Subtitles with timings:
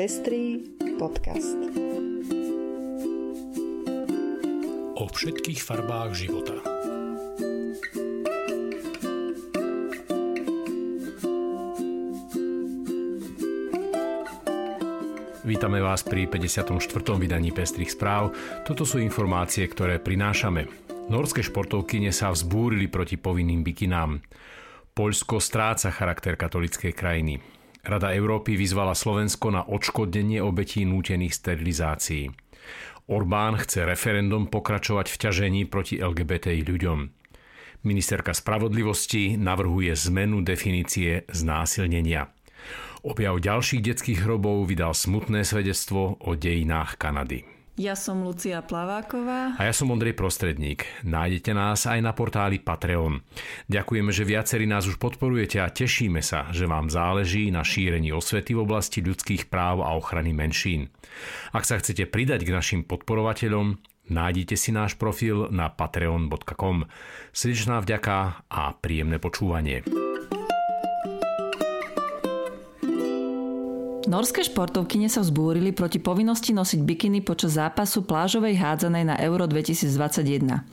[0.00, 0.64] Pestrý
[0.96, 1.60] podcast.
[4.96, 6.56] O všetkých farbách života.
[15.44, 16.80] Vítame vás pri 54.
[17.20, 18.32] vydaní Pestrých správ.
[18.64, 20.64] Toto sú informácie, ktoré prinášame.
[21.12, 24.24] Norské športovkyne sa vzbúrili proti povinným bikinám.
[24.96, 27.59] Poľsko stráca charakter katolickej krajiny.
[27.80, 32.28] Rada Európy vyzvala Slovensko na odškodnenie obetí nútených sterilizácií.
[33.10, 36.98] Orbán chce referendum pokračovať v ťažení proti LGBTI ľuďom.
[37.80, 42.28] Ministerka spravodlivosti navrhuje zmenu definície znásilnenia.
[43.00, 47.59] Objav ďalších detských hrobov vydal smutné svedectvo o dejinách Kanady.
[47.78, 49.54] Ja som Lucia Plaváková.
[49.54, 50.84] A ja som Ondrej Prostredník.
[51.06, 53.22] Nájdete nás aj na portáli Patreon.
[53.70, 58.58] Ďakujeme, že viacerí nás už podporujete a tešíme sa, že vám záleží na šírení osvety
[58.58, 60.90] v oblasti ľudských práv a ochrany menšín.
[61.54, 63.78] Ak sa chcete pridať k našim podporovateľom,
[64.10, 66.90] nájdite si náš profil na patreon.com.
[67.30, 70.09] Srdečná vďaka a príjemné počúvanie.
[74.10, 80.66] Norské športovkyne sa vzbúrili proti povinnosti nosiť bikiny počas zápasu plážovej hádzanej na Euro 2021.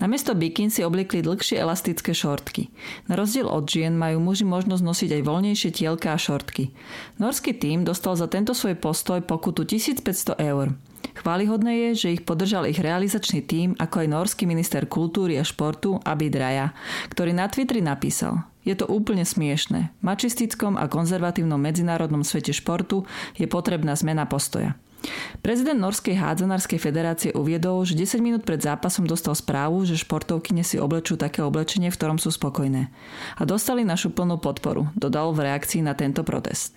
[0.00, 2.72] Namiesto bikin si obliekli dlhšie elastické šortky.
[3.04, 6.72] Na rozdiel od žien majú muži možnosť nosiť aj voľnejšie tielka a šortky.
[7.20, 10.72] Norský tým dostal za tento svoj postoj pokutu 1500 eur.
[11.12, 16.00] Chválihodné je, že ich podržal ich realizačný tím, ako aj norský minister kultúry a športu
[16.08, 16.72] Abid Raja,
[17.12, 19.88] ktorý na Twitteri napísal je to úplne smiešne.
[19.88, 23.08] V mačistickom a konzervatívnom medzinárodnom svete športu
[23.40, 24.76] je potrebná zmena postoja.
[25.40, 30.76] Prezident Norskej hádzanárskej federácie uviedol, že 10 minút pred zápasom dostal správu, že športovky si
[30.76, 32.90] oblečú také oblečenie, v ktorom sú spokojné.
[33.38, 36.76] A dostali našu plnú podporu, dodal v reakcii na tento protest.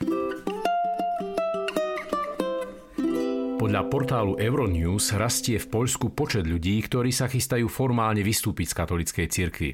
[3.57, 9.27] Podľa portálu Euronews rastie v Poľsku počet ľudí, ktorí sa chystajú formálne vystúpiť z katolickej
[9.29, 9.69] cirkvi.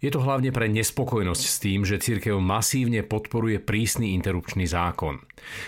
[0.00, 5.20] Je to hlavne pre nespokojnosť s tým, že cirkev masívne podporuje prísny interrupčný zákon.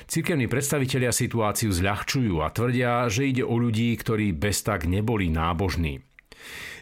[0.09, 6.01] Cirkevní predstavitelia situáciu zľahčujú a tvrdia, že ide o ľudí, ktorí bez tak neboli nábožní.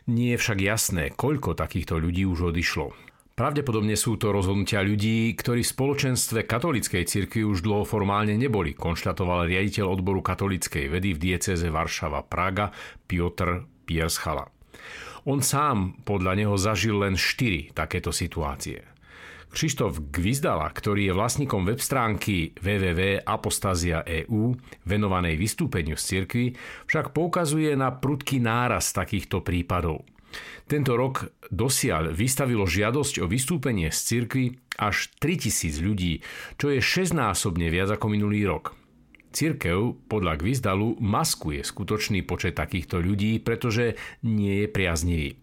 [0.07, 2.95] Nie je však jasné, koľko takýchto ľudí už odišlo.
[3.35, 9.49] Pravdepodobne sú to rozhodnutia ľudí, ktorí v spoločenstve katolíckej cirkvi už dlho formálne neboli, konštatoval
[9.49, 12.69] riaditeľ odboru katolíckej vedy v dieceze Varšava Praga
[13.09, 14.60] Piotr Pierschala.
[15.29, 18.81] On sám podľa neho zažil len 4 takéto situácie.
[19.51, 24.55] Krištof Gvizdala, ktorý je vlastníkom web stránky www.apostazia.eu
[24.87, 26.55] venovanej vystúpeniu z cirkvi,
[26.87, 30.07] však poukazuje na prudký náraz takýchto prípadov.
[30.71, 36.23] Tento rok dosiaľ vystavilo žiadosť o vystúpenie z cirkvi až 3000 ľudí,
[36.55, 38.80] čo je šestnásobne viac ako minulý rok.
[39.31, 43.95] Cirkev podľa Gvizdalu maskuje skutočný počet takýchto ľudí, pretože
[44.27, 45.39] nie je priaznivý.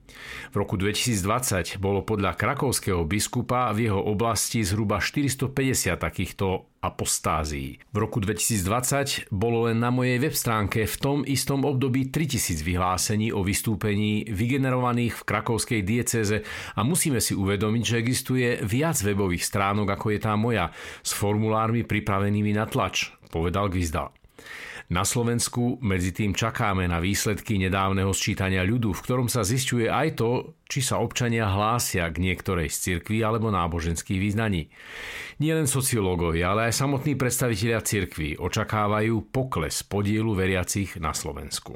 [0.51, 7.81] V roku 2020 bolo podľa krakovského biskupa v jeho oblasti zhruba 450 takýchto apostázií.
[7.91, 13.33] V roku 2020 bolo len na mojej web stránke v tom istom období 3000 vyhlásení
[13.33, 19.97] o vystúpení vygenerovaných v krakovskej diecéze a musíme si uvedomiť, že existuje viac webových stránok
[19.97, 24.16] ako je tá moja s formulármi pripravenými na tlač povedal Gvizdal.
[24.87, 30.15] Na Slovensku medzi tým čakáme na výsledky nedávneho sčítania ľudu, v ktorom sa zistuje aj
[30.15, 34.71] to, či sa občania hlásia k niektorej z cirkví alebo náboženských význaní.
[35.43, 41.75] Nie len sociológovia, ale aj samotní predstavitelia cirkví očakávajú pokles podielu veriacich na Slovensku.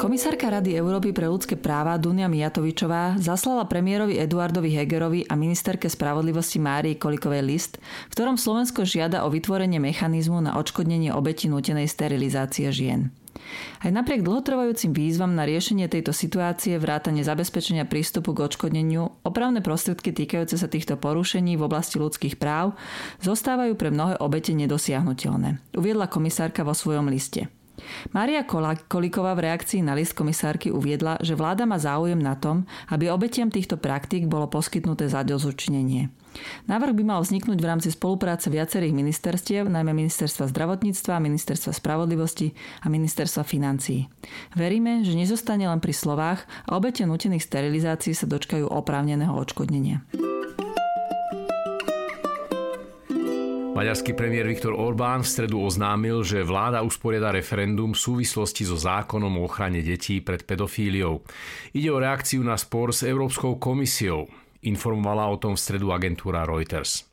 [0.00, 6.56] Komisárka Rady Európy pre ľudské práva Dunia Mijatovičová zaslala premiérovi Eduardovi Hegerovi a ministerke spravodlivosti
[6.56, 7.76] Márii Kolikovej list,
[8.08, 13.12] v ktorom Slovensko žiada o vytvorenie mechanizmu na odškodnenie obeti nutenej sterilizácie žien.
[13.84, 20.16] Aj napriek dlhotrvajúcim výzvam na riešenie tejto situácie vrátane zabezpečenia prístupu k odškodneniu, opravné prostriedky
[20.16, 22.72] týkajúce sa týchto porušení v oblasti ľudských práv
[23.20, 27.52] zostávajú pre mnohé obete nedosiahnutelné, uviedla komisárka vo svojom liste.
[28.10, 28.42] Mária
[28.88, 33.50] Kolíková v reakcii na list komisárky uviedla, že vláda má záujem na tom, aby obetiam
[33.52, 36.10] týchto praktík bolo poskytnuté zadozučinenie.
[36.70, 42.86] Návrh by mal vzniknúť v rámci spolupráce viacerých ministerstiev, najmä Ministerstva zdravotníctva, Ministerstva spravodlivosti a
[42.86, 44.06] Ministerstva financií.
[44.54, 50.06] Veríme, že nezostane len pri slovách a obete nutených sterilizácií sa dočkajú oprávneného odškodnenia.
[53.80, 59.40] Maďarský premiér Viktor Orbán v stredu oznámil, že vláda usporiada referendum v súvislosti so zákonom
[59.40, 61.24] o ochrane detí pred pedofíliou.
[61.72, 64.28] Ide o reakciu na spor s Európskou komisiou.
[64.68, 67.08] Informovala o tom v stredu agentúra Reuters.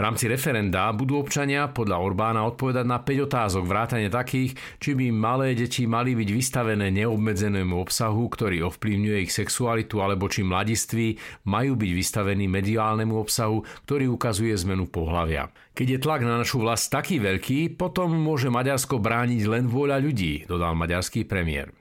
[0.00, 5.12] V rámci referenda budú občania podľa Orbána odpovedať na 5 otázok vrátane takých, či by
[5.12, 11.76] malé deti mali byť vystavené neobmedzenému obsahu, ktorý ovplyvňuje ich sexualitu, alebo či mladiství majú
[11.76, 15.52] byť vystavení mediálnemu obsahu, ktorý ukazuje zmenu pohľavia.
[15.76, 20.48] Keď je tlak na našu vlast taký veľký, potom môže Maďarsko brániť len vôľa ľudí,
[20.48, 21.76] dodal maďarský premiér.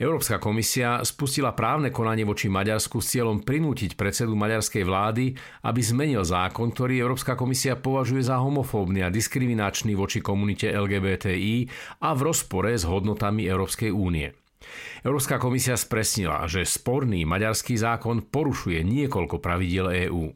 [0.00, 5.36] Európska komisia spustila právne konanie voči Maďarsku s cieľom prinútiť predsedu maďarskej vlády,
[5.68, 11.68] aby zmenil zákon, ktorý Európska komisia považuje za homofóbny a diskriminačný voči komunite LGBTI
[12.00, 14.32] a v rozpore s hodnotami Európskej únie.
[15.02, 20.30] Európska komisia spresnila, že sporný maďarský zákon porušuje niekoľko pravidiel EÚ.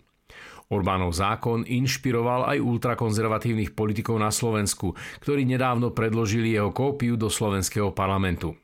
[0.66, 7.94] Orbánov zákon inšpiroval aj ultrakonzervatívnych politikov na Slovensku, ktorí nedávno predložili jeho kópiu do slovenského
[7.94, 8.58] parlamentu.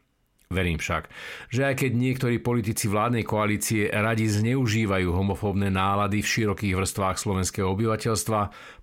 [0.52, 1.08] Verím však,
[1.49, 7.72] že aj keď niektorí politici vládnej koalície radi zneužívajú homofóbne nálady v širokých vrstvách slovenského
[7.72, 8.40] obyvateľstva,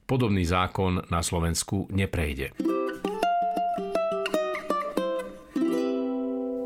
[0.10, 2.58] podobný zákon na Slovensku neprejde.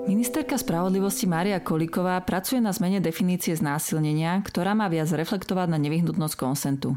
[0.08, 6.36] Ministerka spravodlivosti Mária Koliková pracuje na zmene definície znásilnenia, ktorá má viac reflektovať na nevyhnutnosť
[6.40, 6.96] konsentu.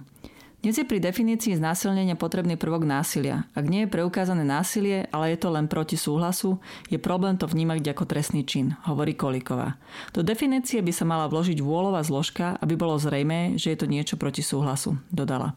[0.66, 3.46] Dnes je pri definícii znásilnenia potrebný prvok násilia.
[3.54, 6.58] Ak nie je preukázané násilie, ale je to len proti súhlasu,
[6.90, 9.78] je problém to vnímať ako trestný čin, hovorí Kolíková.
[10.10, 14.18] Do definície by sa mala vložiť vôľová zložka, aby bolo zrejmé, že je to niečo
[14.18, 15.54] proti súhlasu, dodala.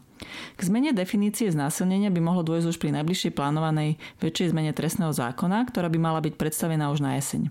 [0.54, 5.66] K zmene definície znásilnenia by mohlo dôjsť už pri najbližšej plánovanej väčšej zmene trestného zákona,
[5.74, 7.50] ktorá by mala byť predstavená už na jeseň.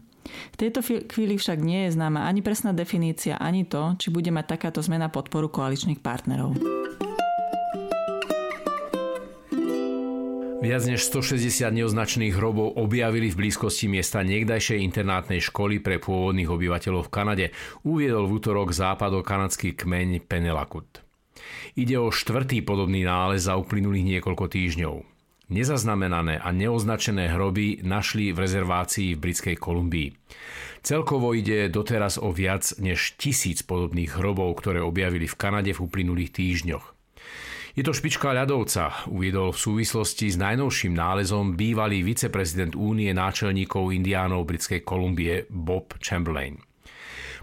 [0.55, 0.79] V tejto
[1.11, 5.11] chvíli však nie je známa ani presná definícia, ani to, či bude mať takáto zmena
[5.11, 6.55] podporu koaličných partnerov.
[10.59, 17.07] Viac než 160 neoznačených hrobov objavili v blízkosti miesta niekdajšej internátnej školy pre pôvodných obyvateľov
[17.07, 17.45] v Kanade,
[17.87, 20.99] uviedol v útorok západo-kanadský kmeň Penelakut.
[21.79, 24.95] Ide o štvrtý podobný nález za uplynulých niekoľko týždňov.
[25.47, 30.11] Nezaznamenané a neoznačené hroby našli v rezervácii v Britskej Kolumbii.
[30.83, 36.35] Celkovo ide doteraz o viac než tisíc podobných hrobov, ktoré objavili v Kanade v uplynulých
[36.35, 36.98] týždňoch.
[37.79, 44.43] Je to špička ľadovca, uviedol v súvislosti s najnovším nálezom bývalý viceprezident Únie náčelníkov indiánov
[44.43, 46.59] Britskej Kolumbie Bob Chamberlain.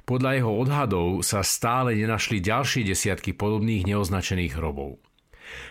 [0.05, 5.01] Podľa jeho odhadov sa stále nenašli ďalšie desiatky podobných neoznačených hrobov.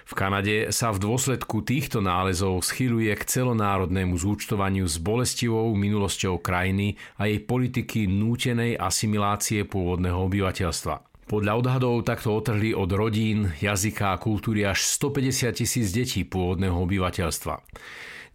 [0.09, 6.97] V Kanade sa v dôsledku týchto nálezov schyluje k celonárodnému zúčtovaniu s bolestivou minulosťou krajiny
[7.21, 11.14] a jej politiky nútenej asimilácie pôvodného obyvateľstva.
[11.25, 17.65] Podľa odhadov takto otrhli od rodín, jazyka a kultúry až 150 tisíc detí pôvodného obyvateľstva.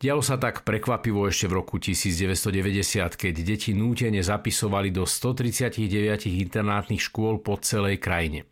[0.00, 6.98] Dialo sa tak prekvapivo ešte v roku 1990, keď deti nútene zapisovali do 139 internátnych
[6.98, 8.48] škôl po celej krajine.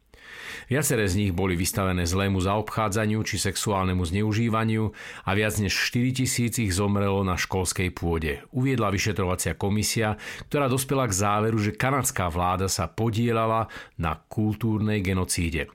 [0.69, 4.91] Viaceré z nich boli vystavené zlému zaobchádzaniu či sexuálnemu zneužívaniu
[5.25, 8.45] a viac než 4 tisíc ich zomrelo na školskej pôde.
[8.53, 15.71] Uviedla vyšetrovacia komisia, ktorá dospela k záveru, že kanadská vláda sa podielala na kultúrnej genocíde.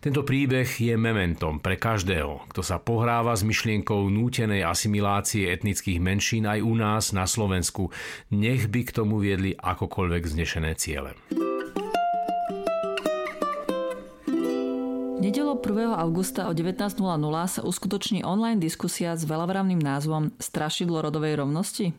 [0.00, 6.48] Tento príbeh je mementom pre každého, kto sa pohráva s myšlienkou nútenej asimilácie etnických menšín
[6.48, 7.92] aj u nás na Slovensku,
[8.32, 11.12] nech by k tomu viedli akokoľvek znešené ciele.
[15.58, 15.90] 1.
[15.90, 17.02] augusta o 19.00
[17.50, 21.98] sa uskutoční online diskusia s veľavravným názvom Strašidlo rodovej rovnosti?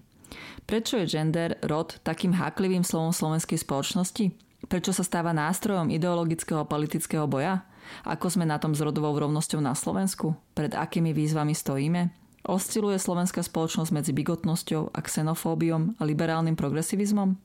[0.64, 4.32] Prečo je gender, rod takým háklivým slovom slovenskej spoločnosti?
[4.72, 7.68] Prečo sa stáva nástrojom ideologického a politického boja?
[8.08, 10.40] Ako sme na tom s rodovou rovnosťou na Slovensku?
[10.56, 12.29] Pred akými výzvami stojíme?
[12.48, 17.36] Osciluje slovenská spoločnosť medzi bigotnosťou a xenofóbiom a liberálnym progresivizmom?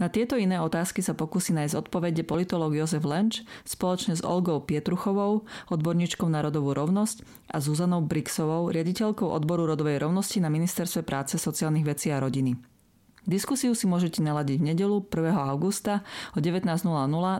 [0.00, 5.44] Na tieto iné otázky sa pokusí nájsť odpovede politológ Jozef Lenč spoločne s Olgou Pietruchovou,
[5.68, 7.20] odborníčkou na rodovú rovnosť
[7.52, 12.69] a Zuzanou Brixovou, riaditeľkou odboru rodovej rovnosti na Ministerstve práce, sociálnych vecí a rodiny.
[13.28, 15.36] Diskusiu si môžete naladiť v nedelu 1.
[15.36, 16.00] augusta
[16.32, 16.88] o 19.00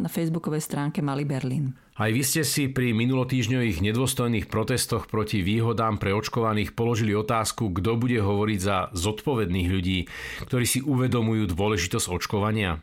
[0.00, 1.72] na facebookovej stránke Mali Berlin.
[2.00, 8.00] Aj vy ste si pri minulotýždňových nedôstojných protestoch proti výhodám pre očkovaných položili otázku, kto
[8.00, 10.08] bude hovoriť za zodpovedných ľudí,
[10.49, 12.80] ktorí si uvedomujú dôležitosť očkovania.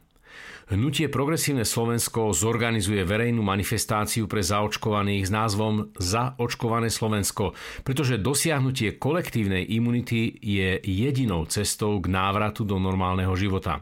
[0.67, 7.55] Hnutie Progresívne Slovensko zorganizuje verejnú manifestáciu pre zaočkovaných s názvom Zaočkované Slovensko,
[7.87, 13.79] pretože dosiahnutie kolektívnej imunity je jedinou cestou k návratu do normálneho života.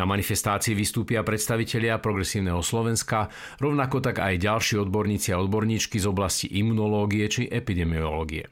[0.00, 3.28] Na manifestácii vystúpia predstavitelia progresívneho Slovenska,
[3.60, 8.48] rovnako tak aj ďalší odborníci a odborníčky z oblasti imunológie či epidemiológie.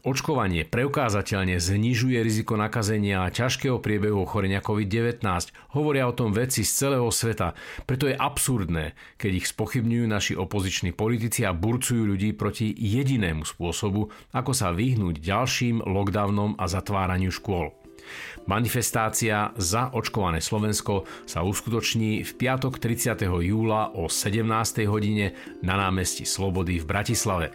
[0.00, 5.20] Očkovanie preukázateľne znižuje riziko nakazenia a ťažkého priebehu ochorenia COVID-19.
[5.76, 7.52] Hovoria o tom vedci z celého sveta.
[7.84, 14.08] Preto je absurdné, keď ich spochybňujú naši opoziční politici a burcujú ľudí proti jedinému spôsobu,
[14.32, 17.81] ako sa vyhnúť ďalším lockdownom a zatváraniu škôl.
[18.46, 23.22] Manifestácia za očkované Slovensko sa uskutoční v piatok 30.
[23.22, 24.82] júla o 17.
[24.90, 25.32] hodine
[25.62, 27.54] na námestí Slobody v Bratislave.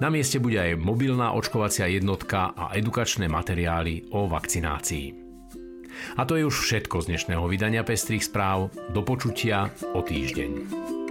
[0.00, 5.24] Na mieste bude aj mobilná očkovacia jednotka a edukačné materiály o vakcinácii.
[6.18, 8.74] A to je už všetko z dnešného vydania Pestrých správ.
[8.90, 11.03] Do počutia o týždeň.